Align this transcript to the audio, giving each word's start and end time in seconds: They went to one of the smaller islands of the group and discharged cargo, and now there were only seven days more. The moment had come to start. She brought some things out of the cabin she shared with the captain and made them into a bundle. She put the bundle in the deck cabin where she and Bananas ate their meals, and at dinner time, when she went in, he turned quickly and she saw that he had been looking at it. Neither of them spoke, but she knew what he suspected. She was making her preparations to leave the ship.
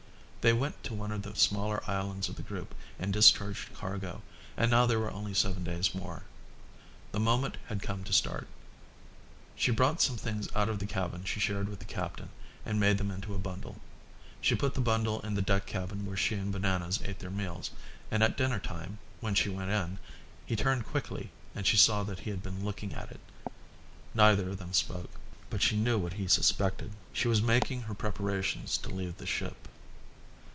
They 0.41 0.53
went 0.53 0.83
to 0.85 0.95
one 0.95 1.11
of 1.11 1.21
the 1.21 1.35
smaller 1.35 1.83
islands 1.87 2.27
of 2.27 2.35
the 2.35 2.41
group 2.41 2.73
and 2.97 3.13
discharged 3.13 3.75
cargo, 3.75 4.23
and 4.57 4.71
now 4.71 4.87
there 4.87 4.97
were 4.99 5.11
only 5.11 5.35
seven 5.35 5.63
days 5.63 5.93
more. 5.93 6.23
The 7.11 7.19
moment 7.19 7.57
had 7.67 7.83
come 7.83 8.03
to 8.05 8.11
start. 8.11 8.47
She 9.55 9.69
brought 9.69 10.01
some 10.01 10.17
things 10.17 10.49
out 10.55 10.67
of 10.67 10.79
the 10.79 10.87
cabin 10.87 11.25
she 11.25 11.39
shared 11.39 11.69
with 11.69 11.77
the 11.77 11.85
captain 11.85 12.29
and 12.65 12.79
made 12.79 12.97
them 12.97 13.11
into 13.11 13.35
a 13.35 13.37
bundle. 13.37 13.79
She 14.41 14.55
put 14.55 14.73
the 14.73 14.81
bundle 14.81 15.19
in 15.21 15.35
the 15.35 15.43
deck 15.43 15.67
cabin 15.67 16.07
where 16.07 16.17
she 16.17 16.33
and 16.33 16.51
Bananas 16.51 17.01
ate 17.05 17.19
their 17.19 17.29
meals, 17.29 17.69
and 18.09 18.23
at 18.23 18.35
dinner 18.35 18.57
time, 18.57 18.97
when 19.19 19.35
she 19.35 19.47
went 19.47 19.69
in, 19.69 19.99
he 20.47 20.55
turned 20.55 20.87
quickly 20.87 21.29
and 21.53 21.67
she 21.67 21.77
saw 21.77 22.01
that 22.05 22.21
he 22.21 22.31
had 22.31 22.41
been 22.41 22.65
looking 22.65 22.95
at 22.95 23.11
it. 23.11 23.19
Neither 24.15 24.49
of 24.49 24.57
them 24.57 24.73
spoke, 24.73 25.11
but 25.51 25.61
she 25.61 25.77
knew 25.77 25.99
what 25.99 26.13
he 26.13 26.27
suspected. 26.27 26.93
She 27.13 27.27
was 27.27 27.43
making 27.43 27.81
her 27.83 27.93
preparations 27.93 28.75
to 28.79 28.89
leave 28.89 29.17
the 29.17 29.27
ship. 29.27 29.67